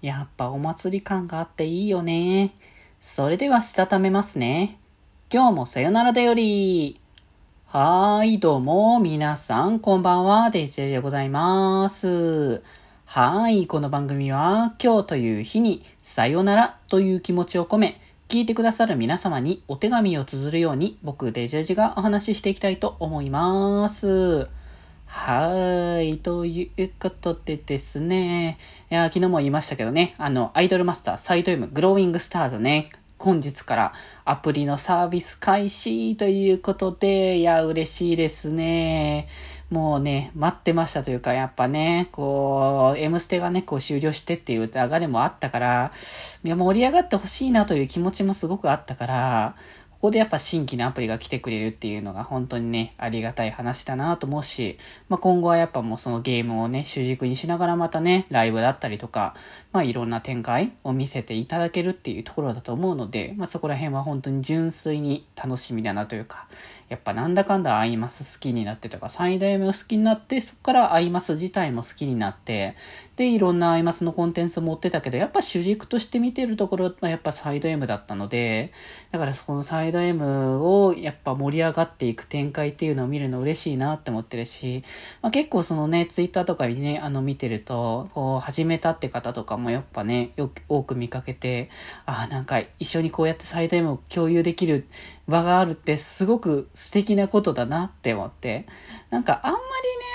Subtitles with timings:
[0.00, 2.52] やっぱお祭り感があっていいよね。
[3.00, 4.78] それではしたためますね。
[5.32, 7.00] 今日もさよならだより。
[7.66, 12.62] はーい、どうも、皆さん、こんばんは、デジェでございます。
[13.06, 24.48] はーい、この番組は、今日という日に、さよならという気持ちを込め、聞いてくださる皆様にお手紙を綴るように、僕、デジェジがお話ししていきたいと思います。
[25.10, 26.18] はーい。
[26.18, 28.58] ということでですね。
[28.90, 30.14] いや、昨日も言いましたけどね。
[30.18, 32.90] あの、アイドルマスターサイド M グローイングスターズね。
[33.18, 33.92] 本日から
[34.26, 39.28] アプリのサービス開始ということで、いや、嬉しいですね。
[39.70, 45.92] もうね、待ってましたというか、やっぱね、こう、M ステがね、こう終了してっていう流れもあったから、
[46.44, 49.54] いや、盛り上がってほしいなという気持ちもすごくあったから、
[49.98, 59.34] ここでやっぱ新規のアプリが来てくれるっていうのが本当にね、ありがたい話だなと思うし、まあ、今後はやっぱもうそのゲームをね、主軸にしながらまたね、ライブだったりとか、
[59.72, 66.46] まあいろんな展開を見せていただけるっていうところだと思うので、まあそこら辺は本当に純粋に楽しみだなというか、
[66.88, 72.76] やっぱなんだかんだアイマス好きになってとか、最大目を好きになって、そこからアイマス自体も好きになって、
[73.18, 78.72] で、いろんなアイマスのコンテンツ持ってたけど、やっぱ主軸として見てるところはやっぱサイド M だったので、
[79.10, 84.84] だからそのサイド M をやっぱ盛り上がっていく展開っていうのを見るの嬉しいなって思ってるし、
[85.20, 91.70] まあ、結構そのね、ツイッターとかにね、あの見てると、こう始めたって方とかもやっぱね、よく多く見かけて、
[92.06, 94.86] ああ、なんか一緒にこうやってサイド M を共有できる
[95.26, 98.66] 場があるってすごく素敵なことだなって思って。
[99.10, 99.58] なんかあんま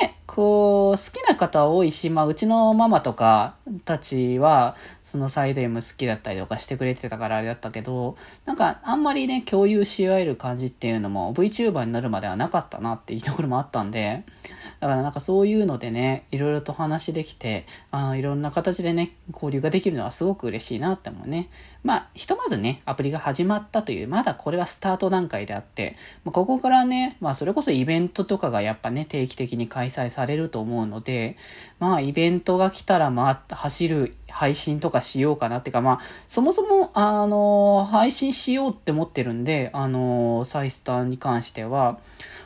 [0.00, 8.16] りね、こう、好きな方多いし、まあうちのママとかたちは、そのサイド M 好きだったりとかしてくれてたからあれだったけど、
[8.46, 14.24] なんかあんまりね、共有し合える感じっていうのも VTuber になるまではなかったなっていうところもあったんで、
[14.80, 21.50] だからなんかそういうのでね、いろいろと話できて、あのいろんな形でね、交流ができるのはすごく嬉しいなって思うね。
[21.84, 31.36] まあ、ひとまずね、アプリが始まったという、まだこれはスタート段階であって、まあ、ここからね、まあ、それこそイベントとかがやっぱね、定期的に開催されされると思うので、
[31.80, 41.98] まあ、イベントが来たら、まあ、走る配信とかしようかなっていうか、まあ、そもそも、あの、配信しようって思ってるんで、あの、サイスターに関しては、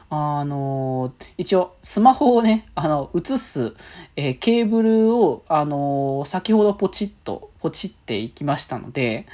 [0.08, 3.74] あの、一応、スマホをね、あの、映す、
[4.14, 9.26] えー、ケーブルを、あの、先ほどポチッと、ポチっていきましたので、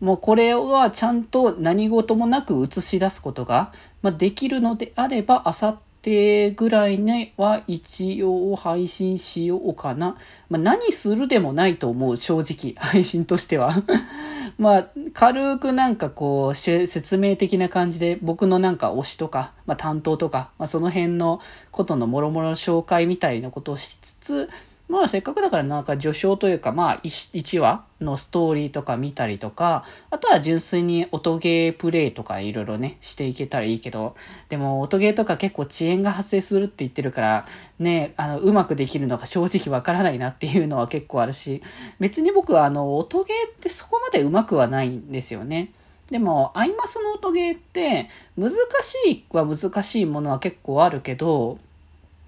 [0.00, 3.72] もうこれはちゃんと何事もなく映し出すことが、
[4.02, 10.16] まあ、できるのであれば、あさってぐらいには一応配信しようかな。
[10.48, 13.74] まあ、何するでもないと思う、正直、配信としては。
[14.56, 21.40] まあ、軽くなんかこう、説明的な感じで、僕のなんか推しとか、まあ担当とか、まあその辺の
[21.70, 24.50] ことのもろもろ紹介みたいなことをしつつ、
[24.90, 34.16] まあせっかくだからなんか序章というかまあ1話のストーリーとか見たりとか、あとは純粋に音ゲープレイとかいろいろね、していけたらいいけど、
[34.48, 37.46] でも音ゲーとか結構遅延が発生するって言ってるから、
[37.78, 41.62] ね、あの、うまくできるのが正直わからないなっていうのは結構あるし、
[42.00, 45.70] 別に僕はあの、音ゲーってそこまでうまくはないんですよね。
[46.10, 48.50] でも、アイマスの音ゲーって、難
[48.82, 51.58] しいは難しいものは結構あるけど、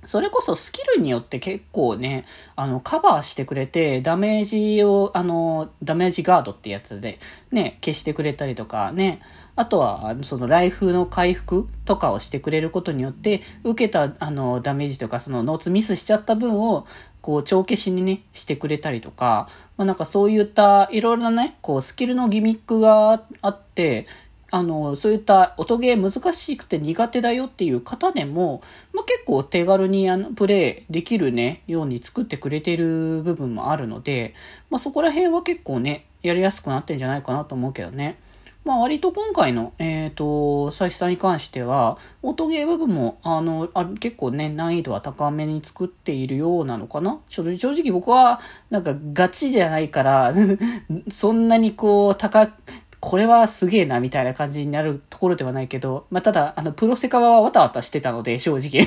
[0.05, 2.25] それこそスキルによって結構ね、
[2.57, 7.21] あの、カバーしてくれて、ダメージを、あの、ダメージガードってやつで、
[7.53, 9.21] ね、消してくれたりとかね、
[9.55, 16.87] あとは、その、ライフの回復とかをしてくれることによって、受けた、あの、ダメージとか、その、ノーツミスしちゃった分を、
[17.21, 24.07] こう、帳消しにね、してくれたりとか、まあ、なんかそういった、いろいろなね、こう、スキルのギミックがあって、
[24.55, 34.35] あの、そういった音ゲー難しくて苦手だよっていう方でも、まあ、結構手軽にあのプレイできるね、ように作ってくれてる部分もあるので、
[34.69, 38.19] まあ、そこら辺は結構ね、やりやすくなってんじゃないかなと思うけどね。
[38.65, 48.41] まあ割と今回の、えっ、ー、と、サイスさんに関しては、音ゲー部分も、あの、あ結構ね、難易度は高めに作っているようなのかな正直僕は、
[48.71, 50.33] なんかガチじゃないから
[51.11, 52.53] そんなにこう、高、
[53.03, 58.87] これはすげえな、みたいな感じになるところではないけど、まあ、ただ、あの、プロセカはわたわたしてたので、正直。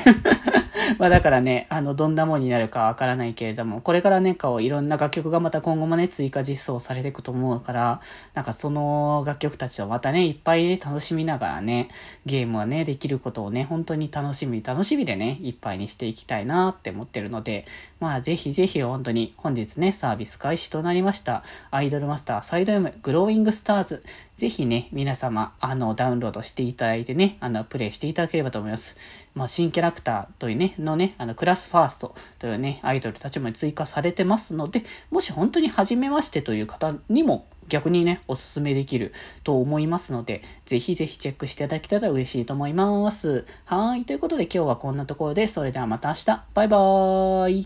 [0.99, 8.01] まあだからね、あの、どんなもんになるかわからないけれども、これからね、こう、いろんな楽曲がまた今後もね、追加実装されていくと思うから、
[8.33, 11.89] なんかその楽曲たちをまたね、いっぱいね、楽しみながらね、
[12.25, 17.65] ゲームはね、できることをね、本当に楽しみ、楽しみでね、いっぱいにしていきたいなって思ってるので、
[17.99, 24.03] まあぜひぜひ本当に本日ね、サービス開始となりました、アイドルマスターサイド M グローイングスターズ、
[24.37, 28.97] ぜひね、皆様、あの、ダウンロードしていただいてね、あの、プレイしていただければと思います。
[29.35, 39.13] まあ、新キャラクターというねのね、あの、クラスファーストというね、アイドルたちも追加されてますので、もし本当に初めましてという方にも逆にね、おすすめできる
[39.43, 43.45] と思いますので、ぜひぜひチェックしていただけたら嬉しいと思います。
[43.65, 44.05] はい。
[44.05, 46.25] ということで今日はこんなところで、それではまた明日。
[46.53, 47.63] バイバーイ。